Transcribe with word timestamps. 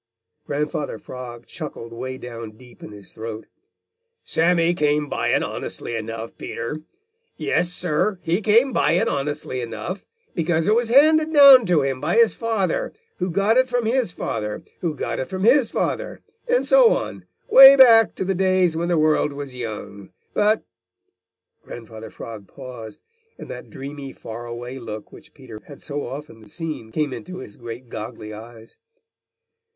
Grandfather 0.47 0.97
Frog 0.97 1.45
chuckled 1.45 1.93
way 1.93 2.17
down 2.17 2.57
deep 2.57 2.81
in 2.81 2.91
his 2.91 3.11
throat. 3.13 3.45
"Sammy 4.23 4.73
came 4.73 5.07
by 5.07 5.27
it 5.27 5.43
honestly 5.43 5.95
enough, 5.95 6.35
Peter. 6.39 6.81
Yes, 7.37 7.71
Sir, 7.71 8.17
he 8.23 8.41
came 8.41 8.73
by 8.73 8.93
it 8.93 9.07
honestly 9.07 9.61
enough, 9.61 10.07
because 10.33 10.65
it 10.65 10.73
was 10.73 10.89
handed 10.89 11.31
down 11.31 11.67
to 11.67 11.83
him 11.83 12.01
by 12.01 12.15
his 12.15 12.33
father, 12.33 12.93
who 13.17 13.29
got 13.29 13.57
it 13.57 13.69
from 13.69 13.85
his 13.85 14.11
father, 14.11 14.63
who 14.79 14.95
got 14.95 15.19
it 15.19 15.25
from 15.25 15.43
his 15.43 15.69
father, 15.69 16.21
and 16.47 16.65
so 16.65 16.89
on, 16.89 17.23
way 17.47 17.75
back 17.75 18.15
to 18.15 18.25
the 18.25 18.33
days 18.33 18.75
when 18.75 18.87
the 18.87 18.97
world 18.97 19.31
was 19.31 19.53
young, 19.53 20.09
but" 20.33 20.63
Grandfather 21.63 22.09
Frog 22.09 22.47
paused, 22.47 23.03
and 23.37 23.51
that 23.51 23.69
dreamy, 23.69 24.11
far 24.11 24.47
away 24.47 24.79
look 24.79 25.11
which 25.11 25.35
Peter 25.35 25.61
had 25.67 25.79
seen 25.79 25.87
so 25.87 26.07
often 26.07 26.89
came 26.91 27.13
into 27.13 27.37
his 27.37 27.55
great, 27.55 27.87
goggly 27.89 28.33
eyes. 28.33 28.79